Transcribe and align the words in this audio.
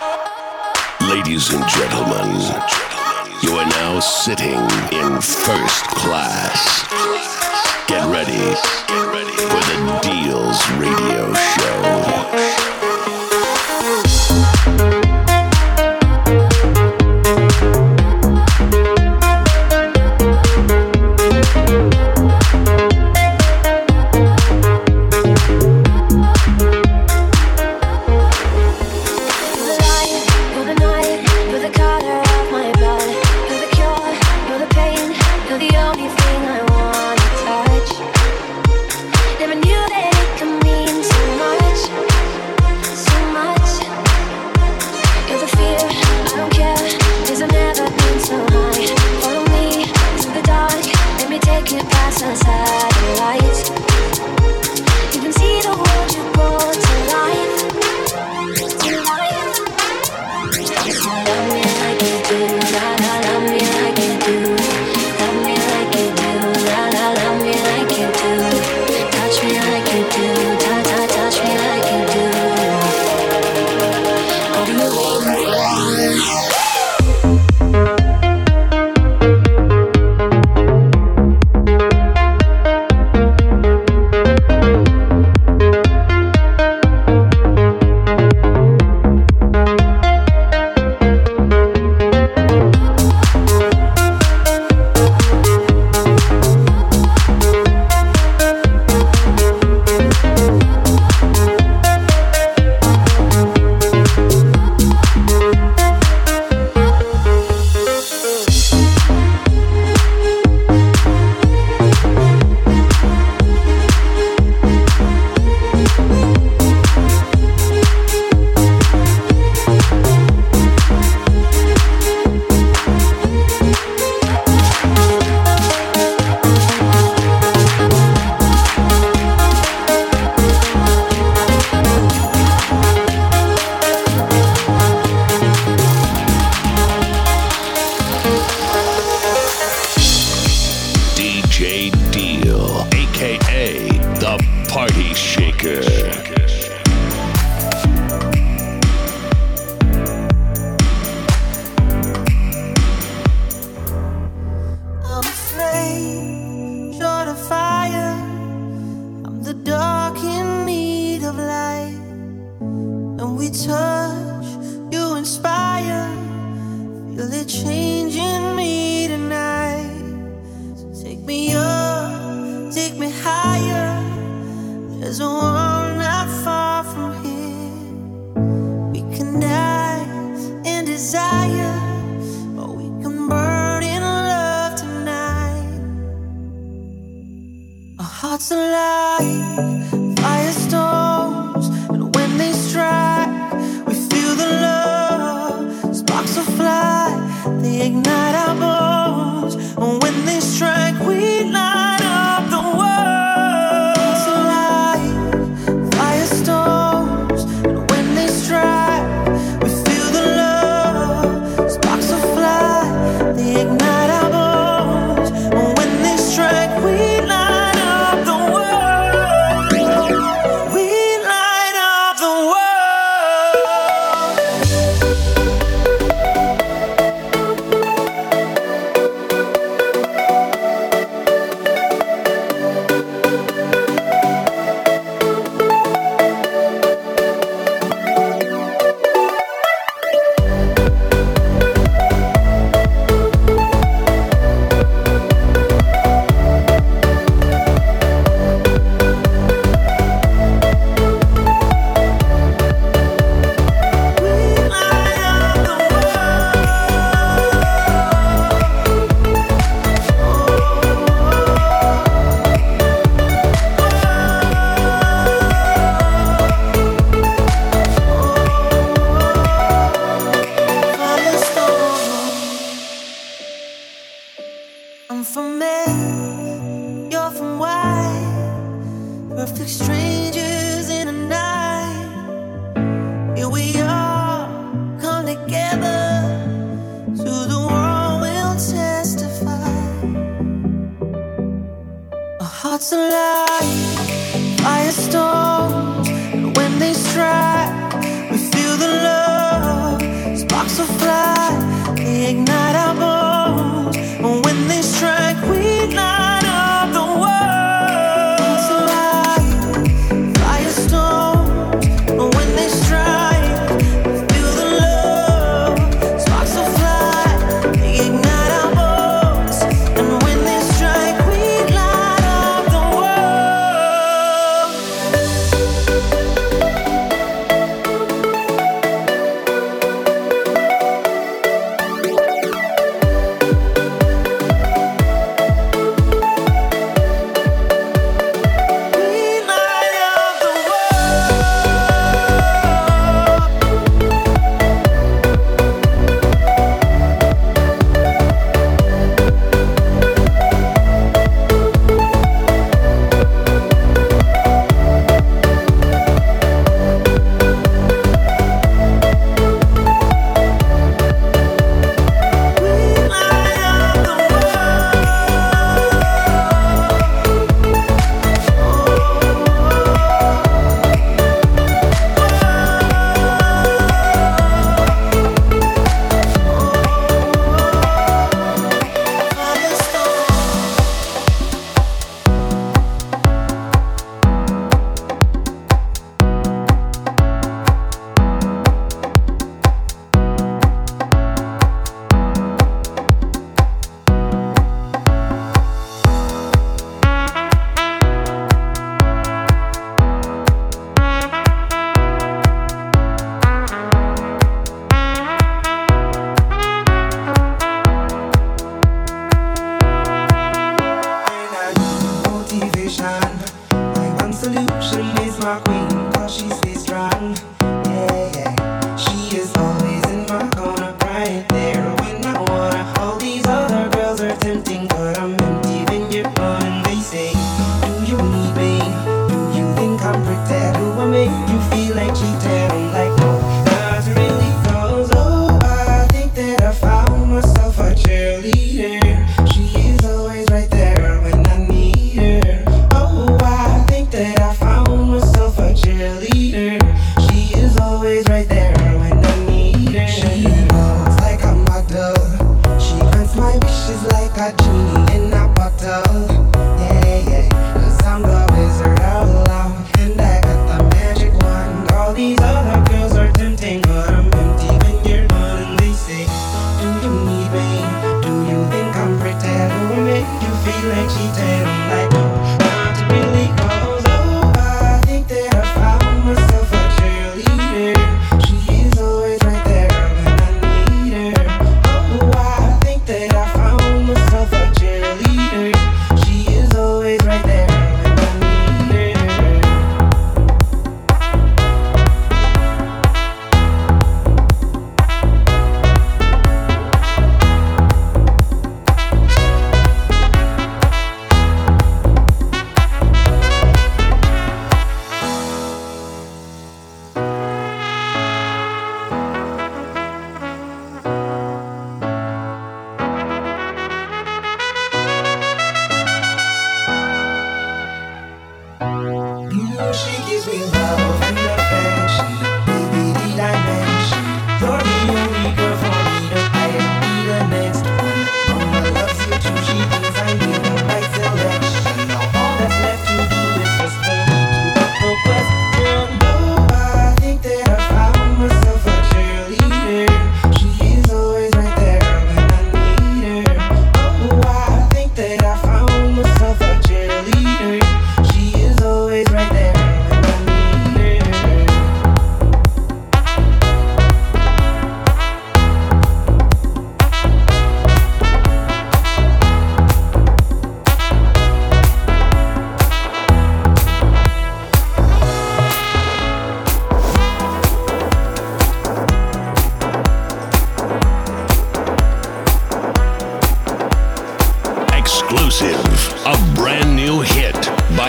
Ladies 0.00 1.52
and 1.52 1.62
gentlemen, 1.68 2.40
you 3.42 3.52
are 3.52 3.66
now 3.66 4.00
sitting 4.00 4.58
in 4.98 5.20
first 5.20 5.84
class. 5.88 6.88
Get 7.86 8.06
ready 8.06 8.54
for 9.36 9.60
the 9.60 10.00
Deals 10.00 10.70
Radio 10.78 11.34
Show. 11.34 11.99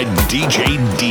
Treasure 0.04 0.30
See 0.30 0.40
you 0.40 1.11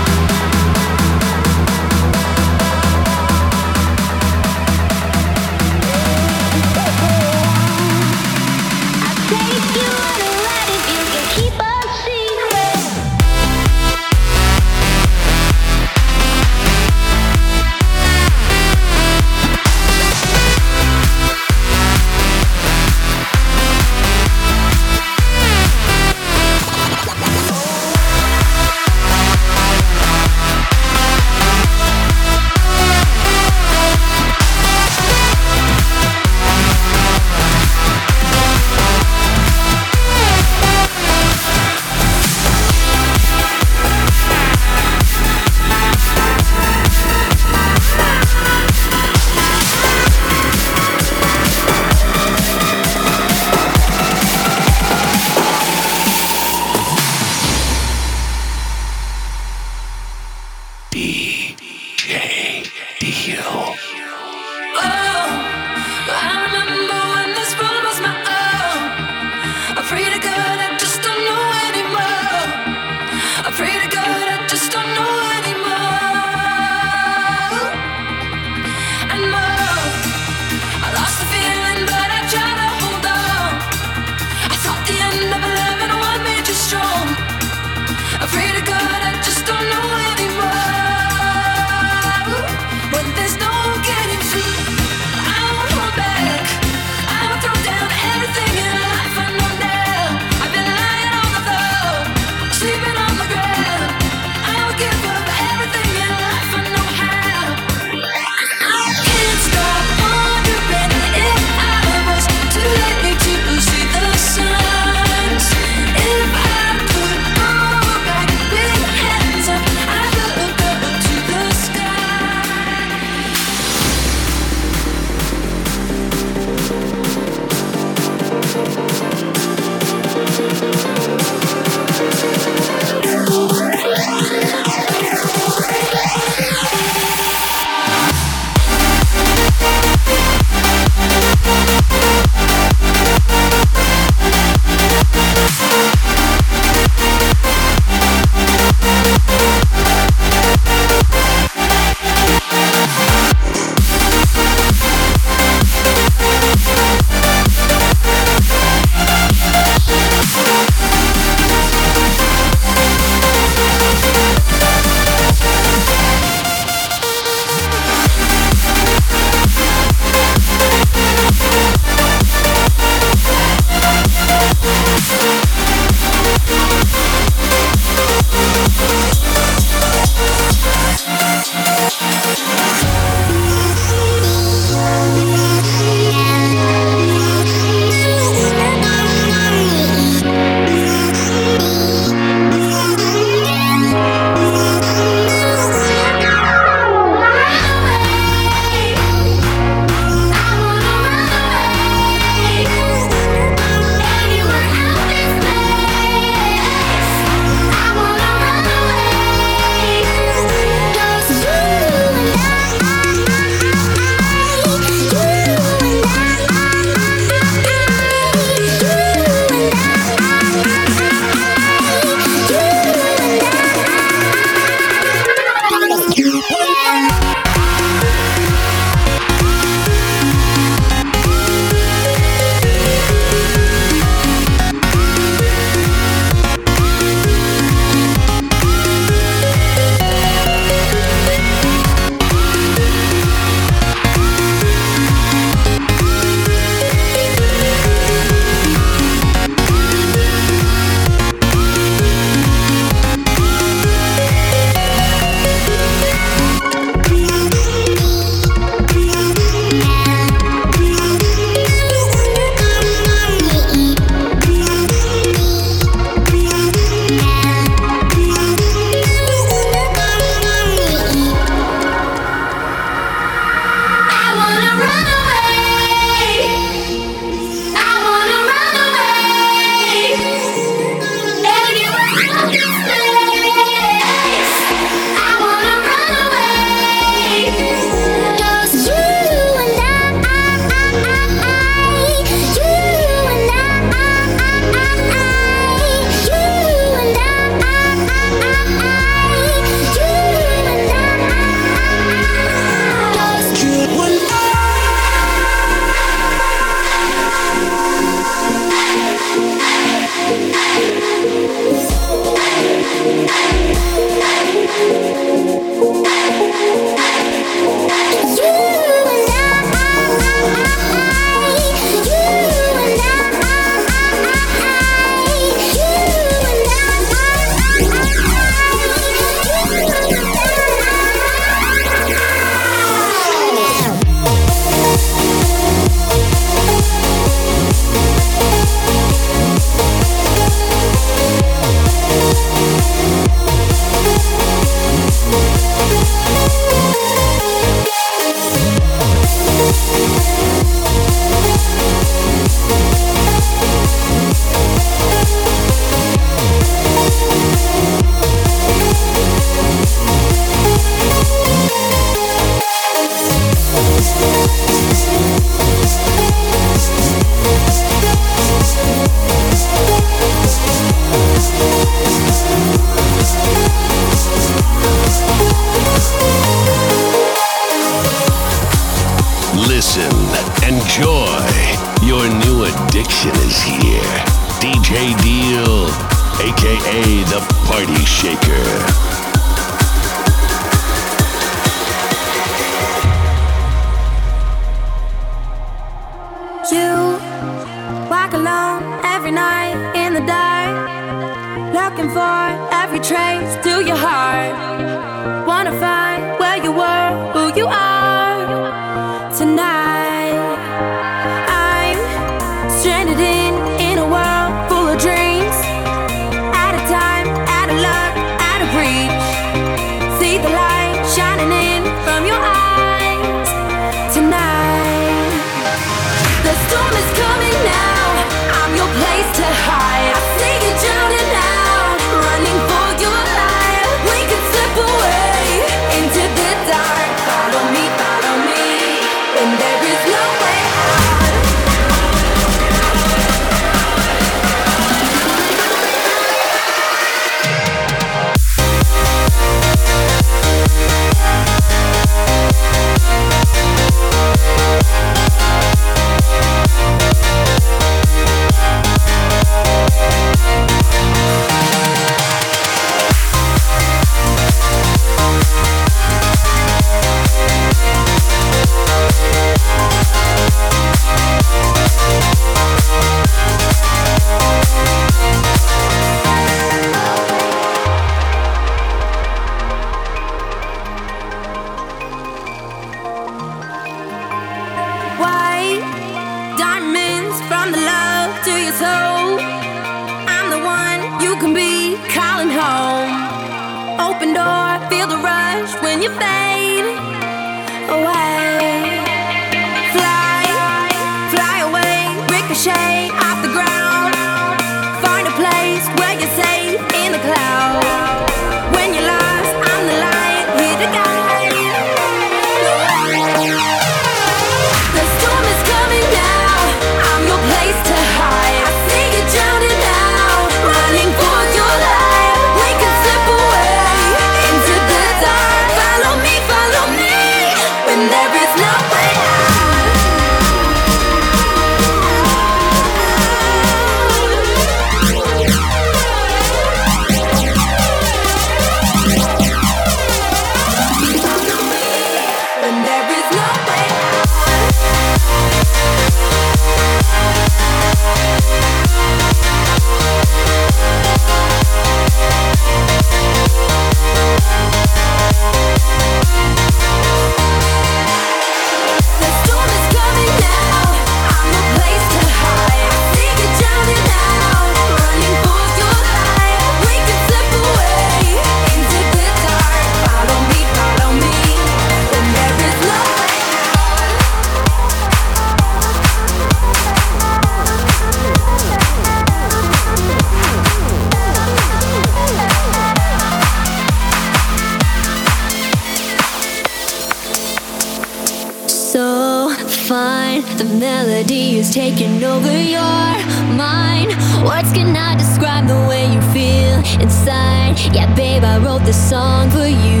taking 591.76 592.24
over 592.24 592.56
your 592.56 593.04
mind. 593.52 594.08
Words 594.48 594.72
cannot 594.72 595.18
describe 595.18 595.68
the 595.68 595.76
way 595.86 596.10
you 596.10 596.22
feel 596.32 596.76
inside. 597.04 597.76
Yeah, 597.92 598.08
babe, 598.14 598.44
I 598.44 598.56
wrote 598.56 598.82
this 598.86 598.96
song 598.96 599.50
for 599.50 599.68
you, 599.84 600.00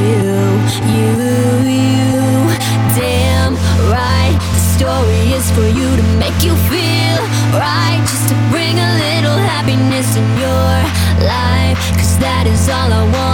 you, 0.00 0.32
you, 0.96 1.12
you. 1.76 2.16
Damn 2.96 3.52
right, 3.92 4.36
the 4.56 4.62
story 4.76 5.24
is 5.36 5.46
for 5.50 5.68
you 5.78 5.88
to 6.00 6.04
make 6.16 6.38
you 6.40 6.56
feel 6.72 7.20
right. 7.52 8.00
Just 8.08 8.30
to 8.30 8.36
bring 8.48 8.74
a 8.88 8.90
little 9.04 9.38
happiness 9.52 10.08
in 10.16 10.26
your 10.40 10.72
life, 11.20 11.80
cause 12.00 12.16
that 12.24 12.46
is 12.46 12.66
all 12.70 12.90
I 12.90 13.04
want. 13.12 13.33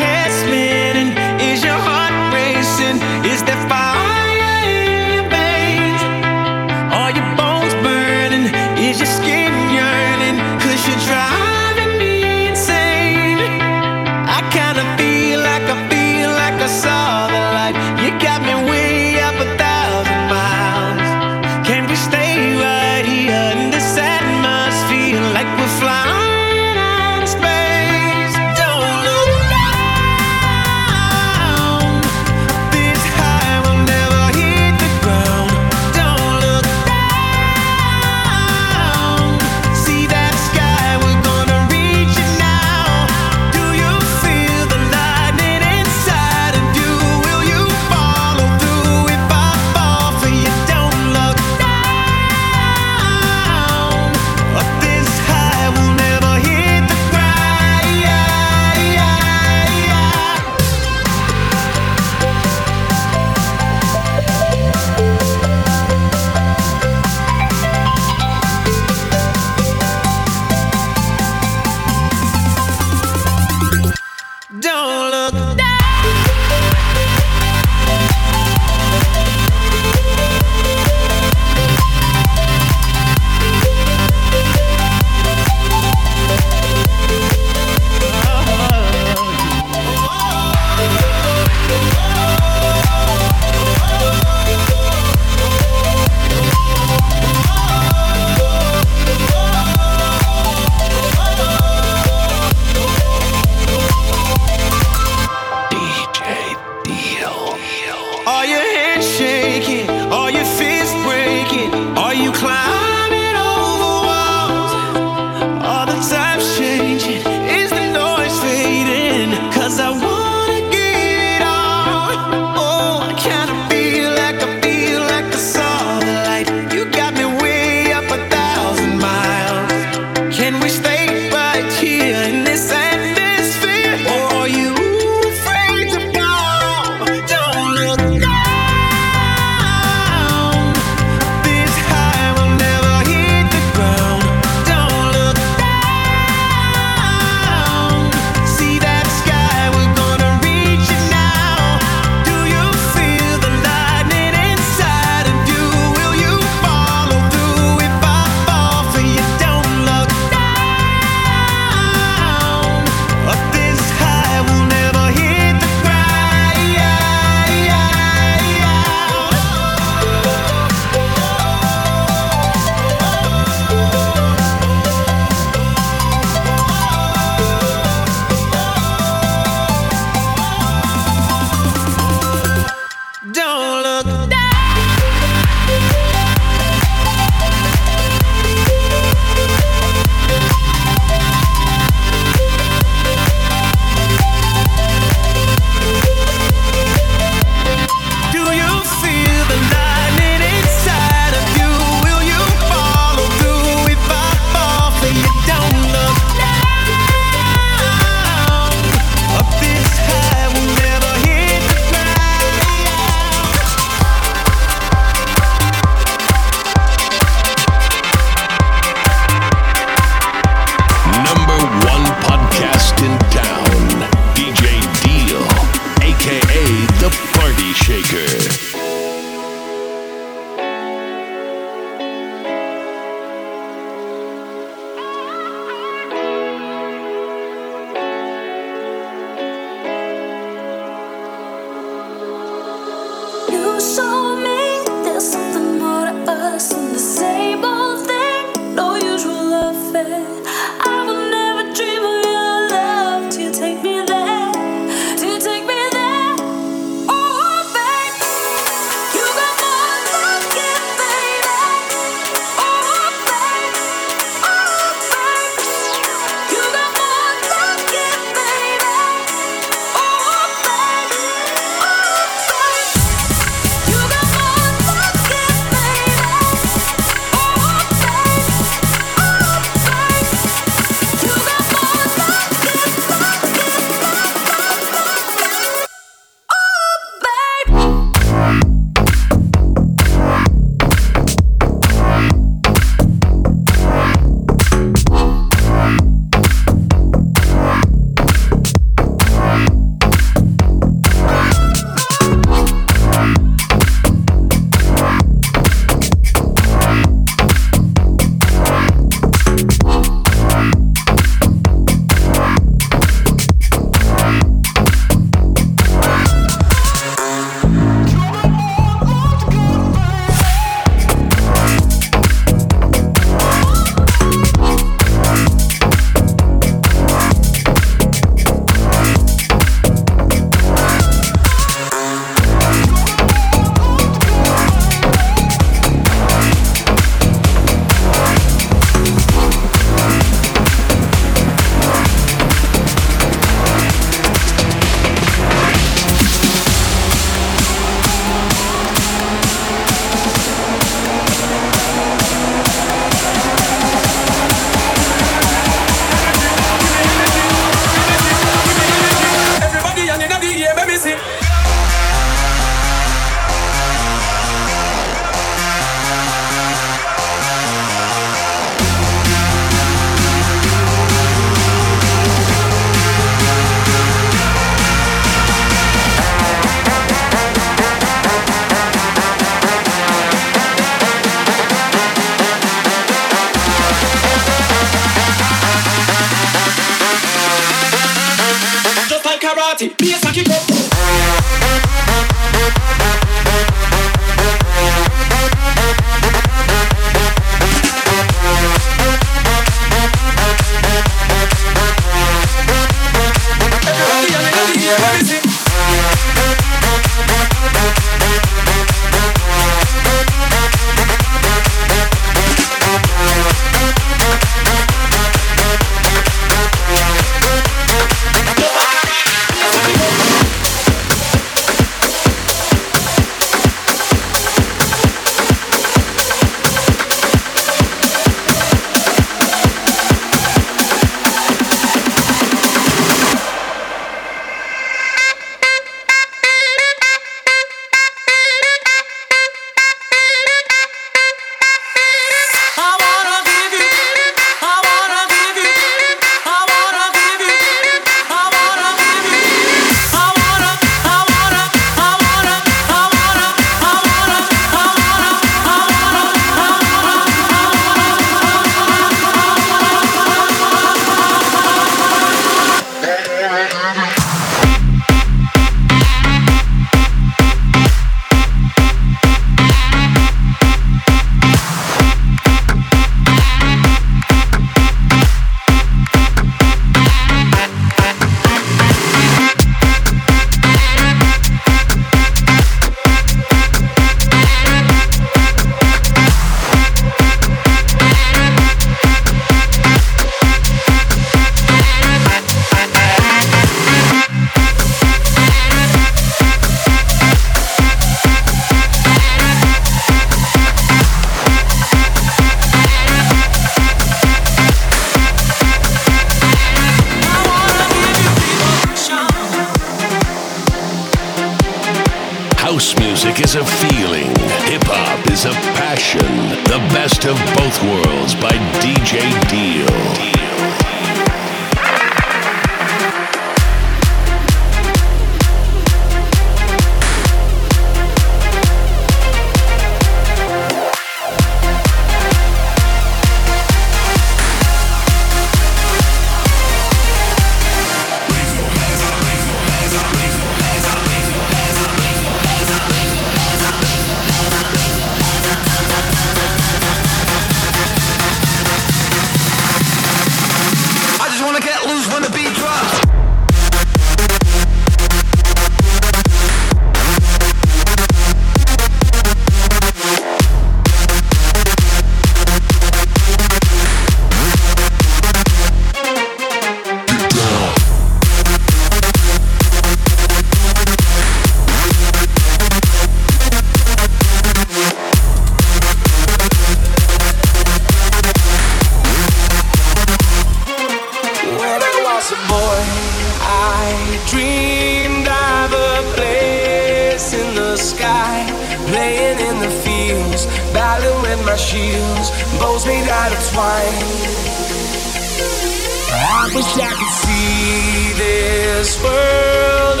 I 596.18 596.50
wish 596.54 596.78
I 596.78 596.92
could 596.98 597.14
see 597.24 598.12
this 598.16 598.96
world 599.02 600.00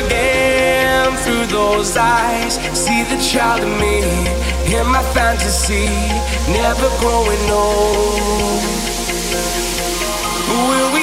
again 0.00 1.12
through 1.24 1.46
those 1.46 1.96
eyes. 1.96 2.54
See 2.72 3.02
the 3.04 3.18
child 3.20 3.62
in 3.62 3.78
me, 3.78 4.00
hear 4.66 4.84
my 4.84 5.02
fantasy, 5.12 5.88
never 6.50 6.88
growing 7.00 7.50
old. 7.50 8.62
Will 10.48 10.95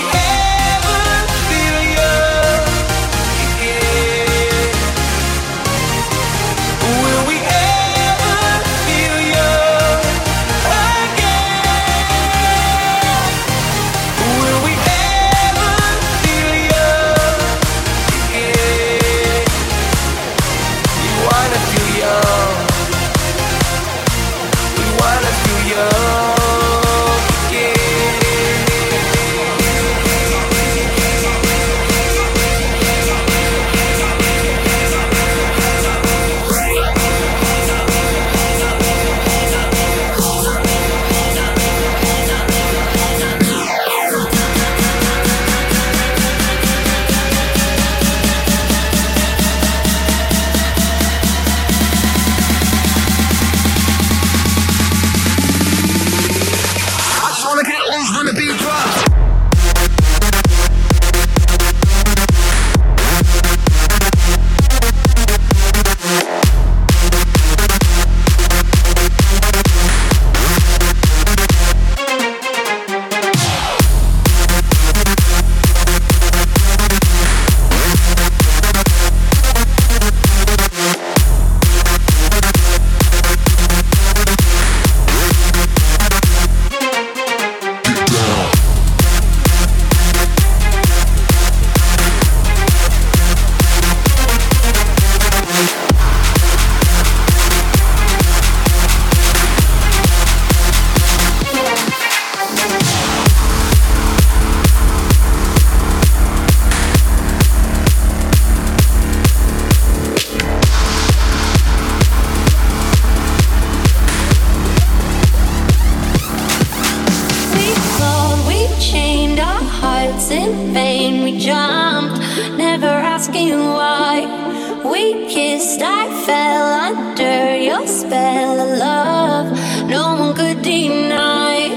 weakest, 124.94 125.82
I 125.82 126.04
fell 126.26 126.68
under 126.88 127.58
your 127.58 127.86
spell 127.88 128.60
of 128.66 128.78
love. 128.78 129.48
No 129.90 130.04
one 130.22 130.36
could 130.36 130.62
deny. 130.62 131.70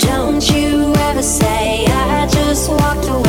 Don't 0.00 0.42
you 0.54 0.94
ever 1.08 1.22
say 1.22 1.84
I 1.86 2.26
just 2.30 2.70
walked 2.70 3.08
away. 3.08 3.23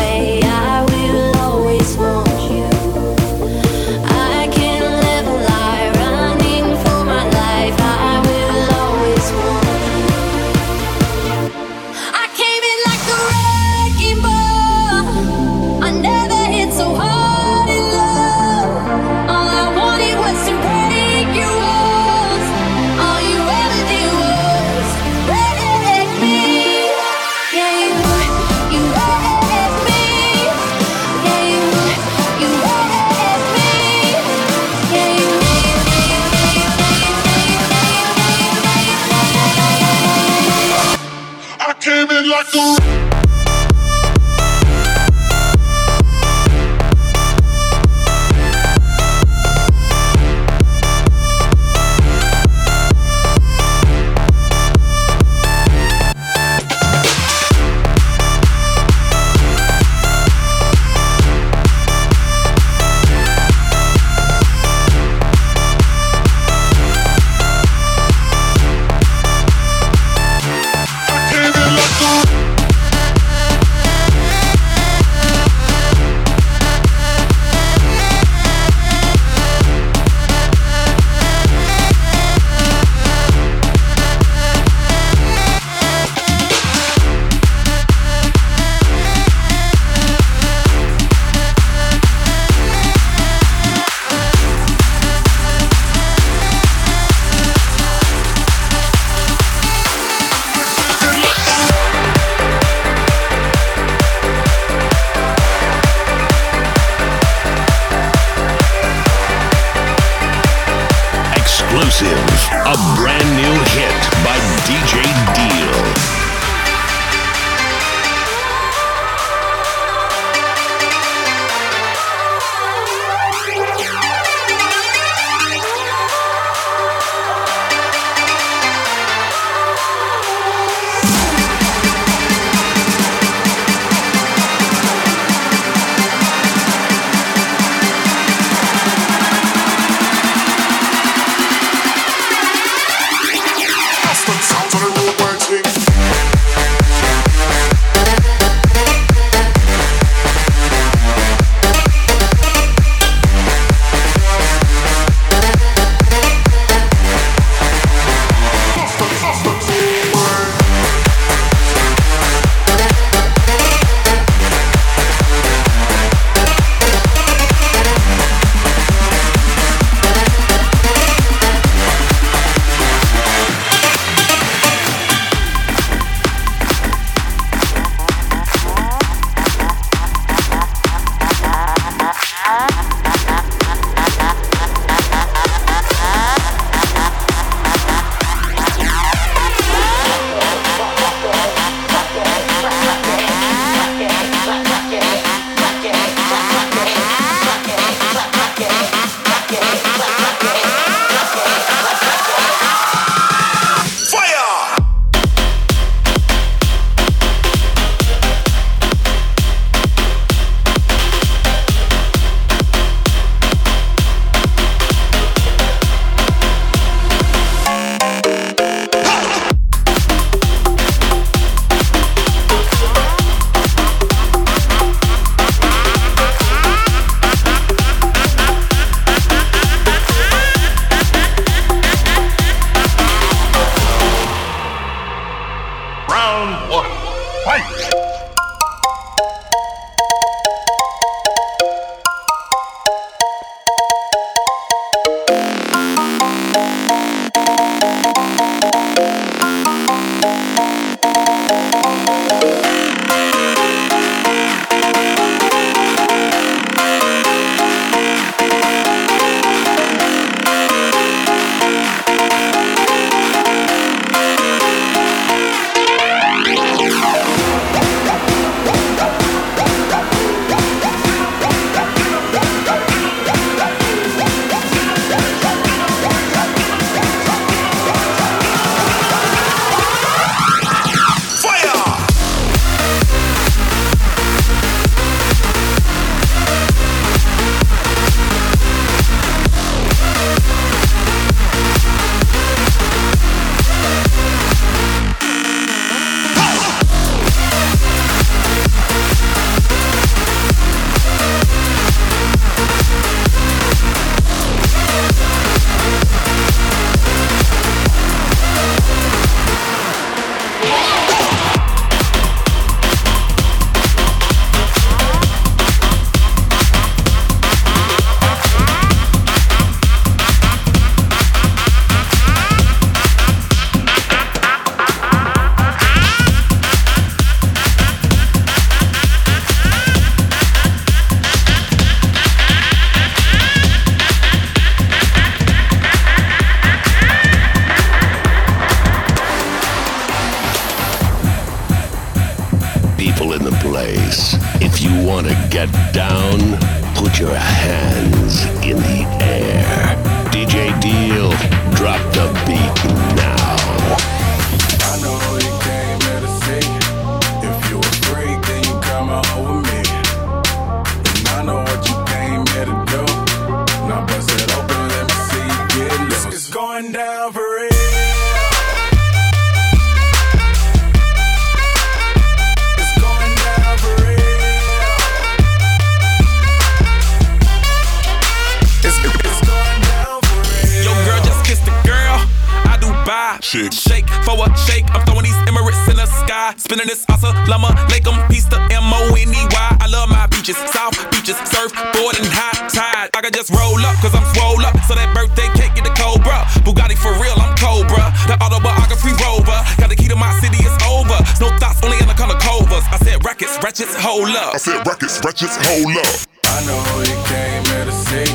just 405.36 405.60
hold 405.66 405.98
up. 405.98 406.16
I 406.46 406.66
know 406.66 406.82
you 407.04 407.18
came 407.28 407.64
here 407.66 407.86
to 407.86 407.92
see. 407.92 408.32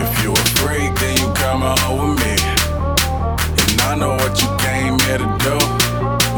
If 0.00 0.24
you 0.24 0.32
a 0.32 0.44
freak, 0.56 0.94
then 0.98 1.18
you 1.18 1.32
come 1.34 1.60
home 1.60 2.14
with 2.14 2.24
me. 2.24 2.34
And 3.72 3.80
I 3.82 3.94
know 3.98 4.16
what 4.16 4.40
you 4.40 4.48
came 4.56 4.98
here 5.00 5.18
to 5.18 5.28
do. 5.44 5.58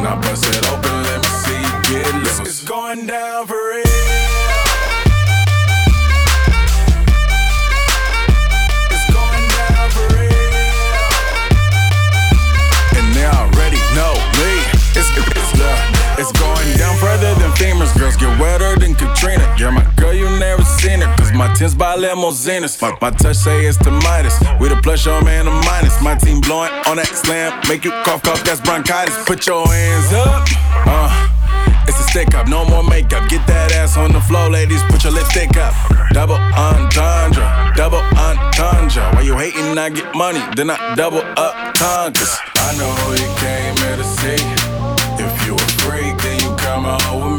Now 0.03 0.21
bust 0.21 0.45
it 0.47 0.67
open, 0.71 1.03
let 1.05 1.23
me 1.23 1.29
see 1.45 1.61
you 1.63 2.03
get 2.03 2.15
loose. 2.15 2.41
It's 2.41 2.65
going 2.65 3.07
down 3.07 3.47
for 3.47 3.55
real. 3.55 3.86
Katrina. 18.97 19.45
You're 19.59 19.73
my 19.73 19.85
girl, 19.97 20.13
you 20.13 20.29
never 20.39 20.63
seen 20.63 21.01
her. 21.01 21.17
Cause 21.17 21.33
my 21.33 21.53
tents 21.55 21.75
by 21.75 21.97
Lemozinas. 21.97 22.81
My, 22.81 22.97
my 23.01 23.11
touch 23.11 23.37
say 23.37 23.67
it's 23.67 23.79
the 23.79 23.91
Midas. 23.91 24.39
With 24.61 24.73
a 24.73 24.81
plus, 24.83 25.05
your 25.05 25.23
man, 25.23 25.45
the 25.45 25.51
minus. 25.51 26.01
My 26.03 26.15
team 26.15 26.41
blowing 26.41 26.73
on 26.87 26.97
that 26.97 27.07
slam. 27.07 27.61
Make 27.69 27.85
you 27.85 27.93
cough, 28.05 28.23
cough, 28.23 28.43
that's 28.45 28.61
bronchitis. 28.61 29.17
Put 29.25 29.47
your 29.47 29.67
hands 29.67 30.13
up. 30.13 30.49
Uh. 30.87 31.33
It's 31.89 32.01
a 32.01 32.03
stick 32.11 32.35
up, 32.35 32.49
no 32.49 32.65
more 32.65 32.83
makeup. 32.83 33.29
Get 33.29 33.47
that 33.47 33.73
ass 33.73 33.97
on 33.97 34.13
the 34.13 34.21
floor, 34.21 34.51
ladies. 34.51 34.83
Put 34.91 35.05
your 35.05 35.13
lipstick 35.13 35.57
up. 35.57 35.73
Double 36.11 36.35
entendre, 36.35 37.47
double 37.77 38.03
entendre. 38.19 39.03
Why 39.15 39.23
you 39.23 39.39
hating? 39.39 39.79
I 39.79 39.91
get 39.91 40.15
money, 40.15 40.43
then 40.57 40.71
I 40.71 40.95
double 40.97 41.23
up 41.37 41.55
congas. 41.77 42.37
I 42.57 42.75
know 42.77 42.91
you 43.15 43.29
came 43.39 43.77
here 43.87 43.97
to 43.97 44.05
see. 44.19 44.43
If 45.23 45.47
you 45.47 45.55
a 45.55 45.67
freak, 45.81 46.19
then 46.19 46.41
you 46.43 46.57
come 46.57 46.87
on 46.87 47.21
with 47.23 47.31
me. 47.33 47.36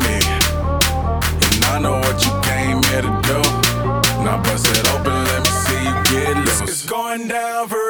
Now 4.28 4.44
bust 4.44 4.68
it 4.68 4.86
open, 4.92 5.24
let 5.24 5.40
me 5.40 5.52
see 5.64 5.84
you 5.88 5.96
get 6.12 6.36
loose. 6.36 6.60
It's 6.60 6.86
going 6.86 7.30
down 7.30 7.70
for 7.70 7.87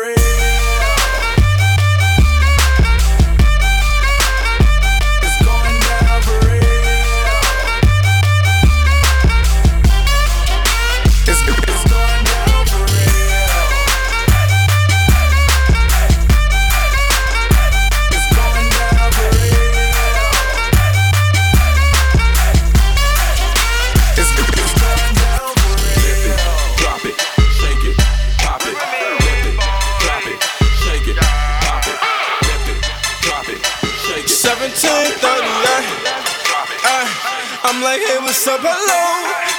up, 38.47 38.63
hello. 38.63 39.03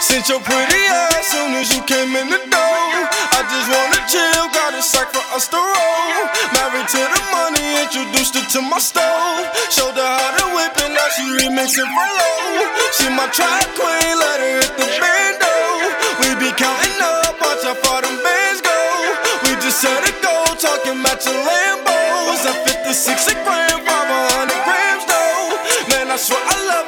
Since 0.01 0.33
your 0.33 0.41
pretty 0.41 0.83
ass 0.89 1.29
soon 1.29 1.53
as 1.61 1.69
you 1.77 1.85
came 1.85 2.17
in 2.17 2.33
the 2.33 2.41
door. 2.49 2.89
I 3.37 3.41
just 3.45 3.69
wanna 3.69 4.01
chill, 4.09 4.49
got 4.57 4.73
a 4.73 4.81
sack 4.81 5.13
for 5.13 5.25
us 5.37 5.45
to 5.53 5.61
roll. 5.61 6.25
Married 6.57 6.89
to 6.89 7.01
the 7.05 7.23
money, 7.29 7.85
introduced 7.85 8.33
her 8.41 8.45
to 8.57 8.61
my 8.65 8.81
stove. 8.81 9.45
Showed 9.69 9.93
her 9.93 10.09
how 10.09 10.31
to 10.41 10.47
whip 10.57 10.73
and 10.81 10.97
now 10.97 11.09
she 11.13 11.25
remixing 11.37 11.85
for 11.85 12.09
low. 12.17 12.65
She 12.97 13.07
my 13.13 13.29
track 13.29 13.69
queen, 13.77 14.15
let 14.17 14.41
her 14.41 14.57
hit 14.65 14.73
the 14.81 14.89
bando. 14.97 15.55
We 16.25 16.29
be 16.41 16.51
counting 16.57 16.97
up, 17.05 17.37
watch 17.45 17.65
how 17.69 17.77
far 17.85 18.01
them 18.01 18.17
bands 18.25 18.65
go. 18.65 18.79
We 19.45 19.53
just 19.61 19.85
set 19.85 20.01
it 20.09 20.17
go, 20.25 20.33
talking 20.57 20.97
matching 21.05 21.37
Lambos. 21.37 22.41
I 22.49 22.57
56 22.65 23.05
a 23.05 23.35
gram, 23.45 23.85
500 23.85 24.65
grams 24.65 25.05
though. 25.05 25.61
Man, 25.93 26.09
I 26.09 26.17
swear 26.17 26.41
I 26.41 26.57
love 26.73 26.88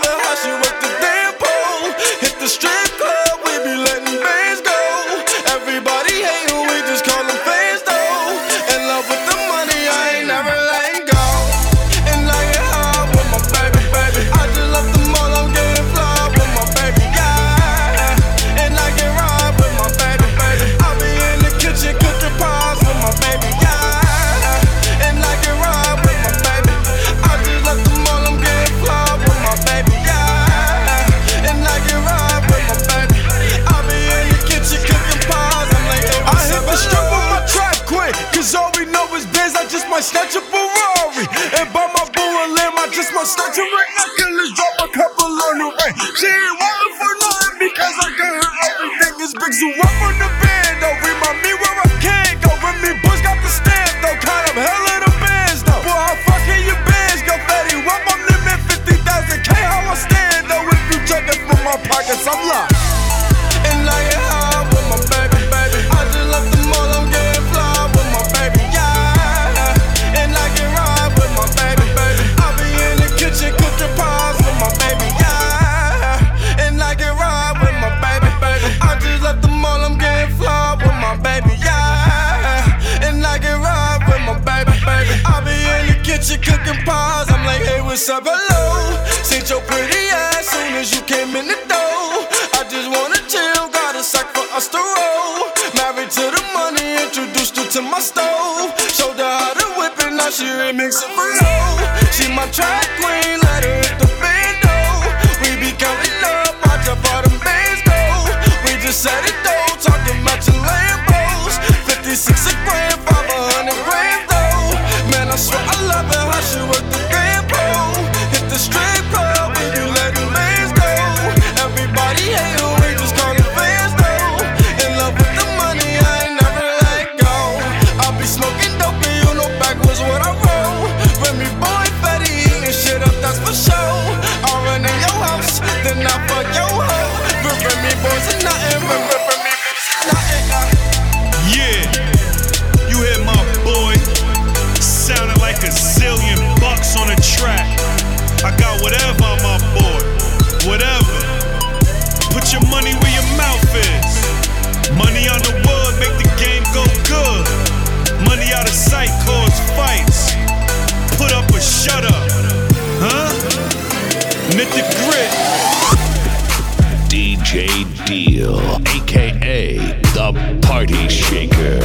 DJ 167.21 167.85
Deal, 168.07 168.59
aka 168.97 169.77
The 170.17 170.59
Party 170.63 171.07
Shaker. 171.07 171.79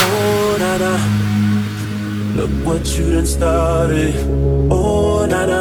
Oh, 0.00 0.56
na 0.58 0.78
na. 0.78 0.92
Look 2.36 2.52
what 2.64 2.96
you 2.96 3.12
done 3.12 3.26
started. 3.26 4.14
Oh, 4.72 5.26
na 5.28 5.44
na. 5.44 5.60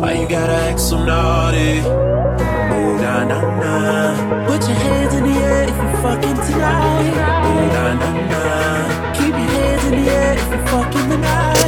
Why 0.00 0.12
you 0.14 0.26
gotta 0.26 0.56
act 0.70 0.80
so 0.80 1.04
naughty? 1.04 1.80
Oh, 1.80 2.96
na 3.04 3.24
na 3.30 3.38
na. 3.60 4.46
Put 4.46 4.66
your 4.66 4.78
hands 4.78 5.12
in 5.12 5.24
the 5.24 5.36
air 5.40 5.64
if 5.64 5.76
you're 5.76 5.96
fucking 6.00 6.40
tonight. 6.48 7.16
Oh, 7.48 7.64
na 7.76 7.84
na 8.00 8.08
na. 8.32 8.42
Keep 9.12 9.34
your 9.40 9.50
hands 9.56 9.84
in 9.84 10.04
the 10.04 10.10
air 10.10 10.32
if 10.38 10.48
you're 10.48 10.66
fucking 10.68 11.10
tonight. 11.10 11.59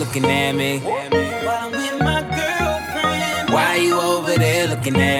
looking 0.00 0.24
at 0.24 0.52
me? 0.52 0.78
While 0.80 1.74
I'm. 1.74 1.90
Why 3.52 3.76
you 3.76 4.00
over 4.00 4.34
there 4.34 4.68
looking 4.68 4.96
at 4.96 5.19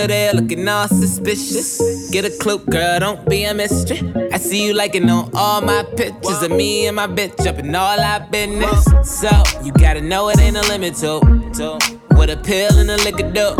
Over 0.00 0.08
there 0.08 0.32
looking 0.32 0.66
all 0.66 0.88
suspicious. 0.88 2.08
Get 2.10 2.24
a 2.24 2.30
clue, 2.30 2.56
girl, 2.56 3.00
don't 3.00 3.28
be 3.28 3.44
a 3.44 3.52
mystery. 3.52 4.00
I 4.32 4.38
see 4.38 4.64
you 4.66 4.72
liking 4.72 5.10
on 5.10 5.30
all 5.34 5.60
my 5.60 5.84
pictures 5.94 6.42
of 6.42 6.52
me 6.52 6.86
and 6.86 6.96
my 6.96 7.06
bitch 7.06 7.46
up 7.46 7.58
in 7.58 7.74
all 7.74 8.00
our 8.00 8.20
business. 8.30 8.82
So, 9.04 9.28
you 9.62 9.72
gotta 9.72 10.00
know 10.00 10.30
it 10.30 10.40
ain't 10.40 10.56
a 10.56 10.62
limit 10.68 10.94
to. 10.96 11.20
What 12.16 12.30
a 12.30 12.38
pill 12.38 12.78
and 12.78 12.90
a 12.90 12.96
liquor 13.04 13.30
do. 13.30 13.54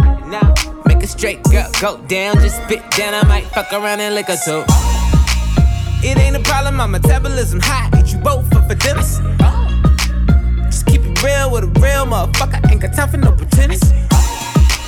Make 0.86 1.02
a 1.02 1.06
straight 1.06 1.42
girl 1.42 1.70
go 1.78 1.98
down, 2.06 2.36
just 2.36 2.56
spit 2.64 2.90
down. 2.92 3.12
I 3.12 3.22
might 3.26 3.44
fuck 3.48 3.70
around 3.74 4.00
and 4.00 4.14
lick 4.14 4.28
her 4.28 4.38
too. 4.42 4.64
It 6.02 6.16
ain't 6.16 6.36
a 6.36 6.40
problem, 6.40 6.76
my 6.76 6.86
metabolism 6.86 7.60
high. 7.62 7.90
Eat 8.00 8.14
you 8.14 8.18
both 8.18 8.48
for 8.48 8.74
dinner. 8.76 9.02
Just 10.70 10.86
keep 10.86 11.02
it 11.02 11.22
real 11.22 11.50
with 11.50 11.64
a 11.64 11.80
real 11.80 12.06
motherfucker. 12.06 12.70
Ain't 12.70 12.80
got 12.80 12.94
time 12.94 13.10
for 13.10 13.18
no 13.18 13.30
pretenders. 13.30 13.82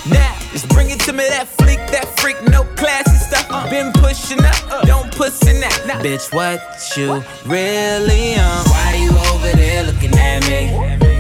Now, 0.09 0.42
just 0.53 0.69
bring 0.69 0.91
it 0.91 1.01
to 1.01 1.13
me, 1.13 1.29
that 1.29 1.49
fleek, 1.49 1.81
that 1.91 2.07
freak, 2.21 2.37
no 2.51 2.65
classy 2.77 3.17
stuff. 3.17 3.47
Uh. 3.51 3.69
Been 3.71 3.93
pushing 3.93 4.41
up, 4.45 4.71
uh. 4.71 4.83
don't 4.85 5.11
pussy 5.13 5.53
out. 5.65 5.87
Nah. 5.87 6.03
Bitch, 6.03 6.33
what 6.33 6.61
you 6.97 7.23
really 7.47 8.35
on? 8.37 8.65
Why 8.69 8.95
you 9.01 9.11
over 9.11 9.57
there 9.57 9.85
looking 9.85 10.15
at 10.15 10.47
me? 10.49 11.12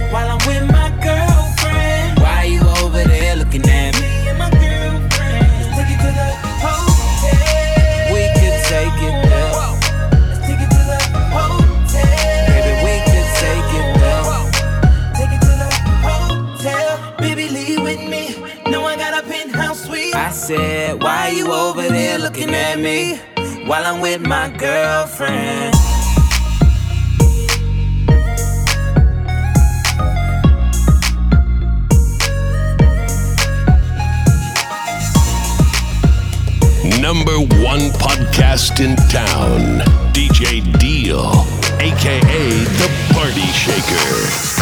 You 21.32 21.50
over 21.52 21.82
there 21.88 22.18
looking 22.18 22.54
at 22.54 22.78
me 22.78 23.16
while 23.66 23.84
I'm 23.86 24.00
with 24.00 24.20
my 24.20 24.48
girlfriend? 24.50 25.74
Number 37.00 37.38
one 37.64 37.90
podcast 37.98 38.80
in 38.80 38.96
town, 39.08 39.80
DJ 40.12 40.62
Deal, 40.78 41.30
aka 41.80 42.48
The 42.48 43.12
Party 43.14 43.46
Shaker. 43.52 44.61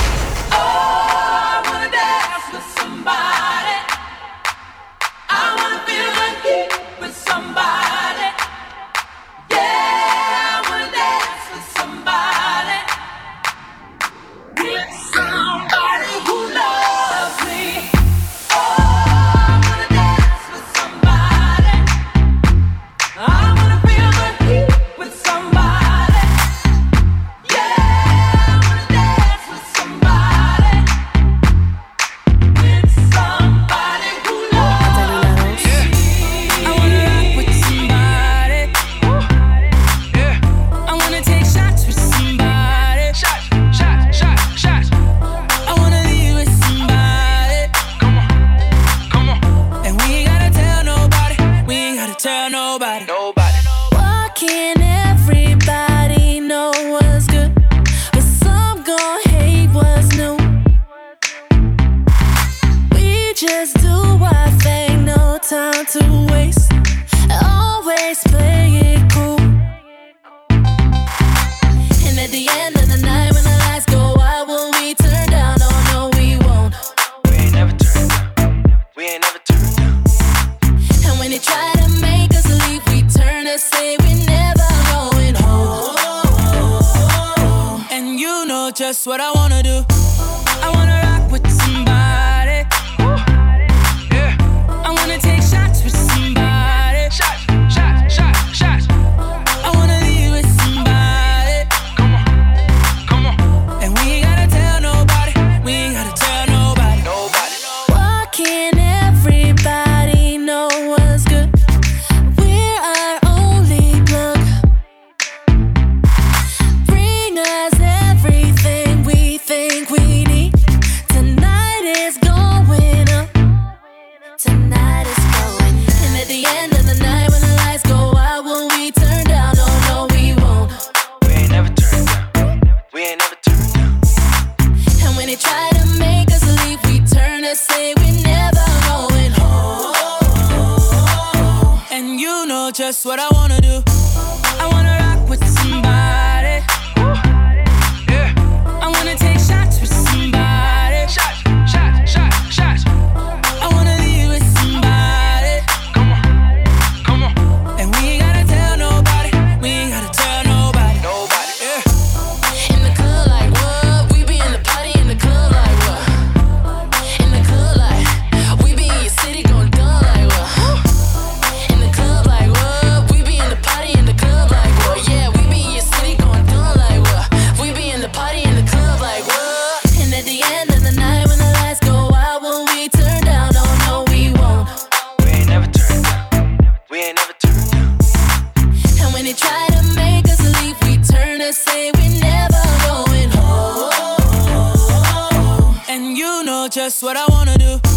just 196.80 197.02
what 197.02 197.14
I 197.14 197.26
wanna 197.28 197.58
do. 197.58 197.89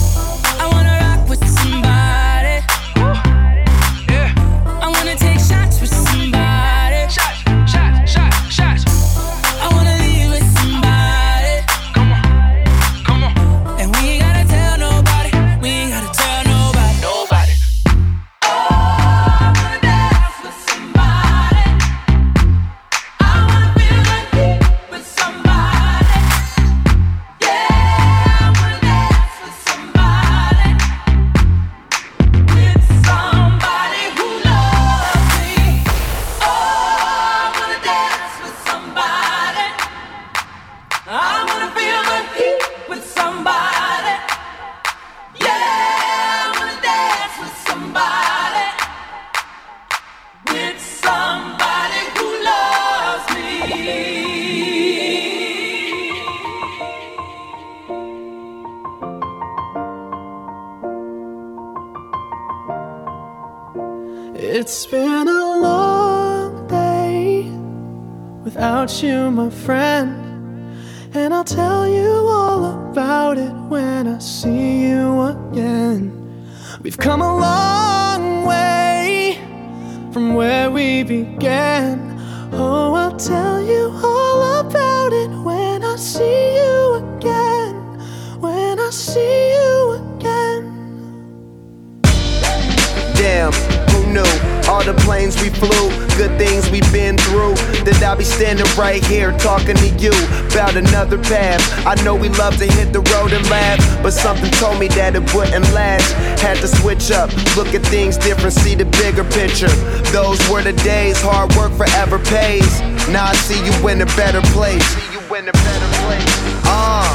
a 114.04 114.06
better 114.18 114.42
place. 114.52 114.84
See 114.84 115.14
you 115.14 115.22
in 115.36 115.48
a 115.48 115.54
better 115.54 115.90
place. 116.04 116.36
Uh, 116.68 117.08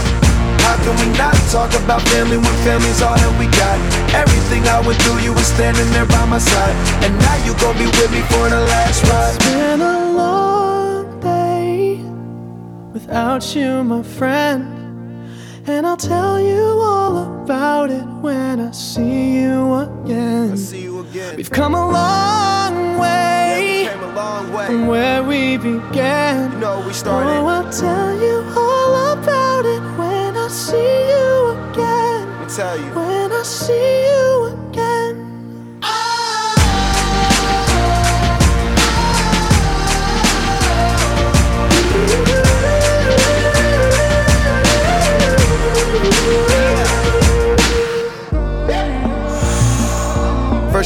how 0.65 0.77
can 0.81 0.95
we 0.97 1.19
not 1.19 1.35
talk 1.53 1.73
about 1.85 2.01
family 2.09 2.39
when 2.39 2.55
family's 2.65 3.03
all 3.03 3.15
that 3.15 3.35
we 3.39 3.47
got? 3.61 3.77
Everything 4.15 4.67
I 4.67 4.81
went 4.81 5.01
through, 5.03 5.21
you 5.21 5.33
were 5.35 5.49
standing 5.57 5.89
there 5.93 6.07
by 6.07 6.25
my 6.25 6.39
side. 6.39 6.75
And 7.05 7.13
now 7.19 7.37
you 7.45 7.53
gon' 7.61 7.77
be 7.77 7.87
with 7.87 8.11
me 8.11 8.23
for 8.33 8.49
the 8.49 8.61
last 8.73 9.05
ride. 9.05 9.37
It's 9.37 9.45
been 9.45 9.81
a 9.83 10.13
long 10.13 11.21
day 11.21 12.01
without 12.93 13.55
you, 13.55 13.85
my 13.85 14.03
friend. 14.03 14.65
And 15.69 15.87
I'll 15.87 15.99
tell 15.99 16.41
you 16.41 16.65
all 16.81 17.43
about 17.43 17.91
it 17.91 18.07
when 18.25 18.61
I 18.61 18.71
see 18.71 19.41
you 19.41 19.75
again. 19.75 20.57
See 20.57 20.85
you 20.85 21.01
again. 21.01 21.37
We've 21.37 21.51
come 21.51 21.75
a 21.75 21.87
long 21.87 22.48
from 24.69 24.87
where 24.87 25.23
we 25.23 25.57
began. 25.57 26.53
You 26.53 26.59
know 26.59 26.85
we 26.87 26.93
started. 26.93 27.31
Oh, 27.31 27.47
I'll 27.47 27.73
tell 27.73 28.13
you 28.21 28.37
all 28.55 29.13
about 29.17 29.65
it 29.65 29.81
when 29.97 30.37
I 30.37 30.49
see 30.49 30.77
you 31.13 31.31
again. 31.73 32.29
I'll 32.29 32.51
tell 32.51 32.77
you. 32.77 32.91
When 32.93 33.33
I 33.33 33.43
see 33.45 34.05
you 34.11 34.38